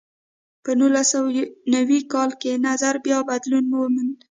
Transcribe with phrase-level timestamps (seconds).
[0.63, 1.29] په نولس سوه
[1.75, 4.11] نوي کال کې نظر بیا بدلون وموند.